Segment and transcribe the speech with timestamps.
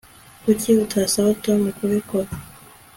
[0.43, 2.29] Kuki utasaba Tom kubikora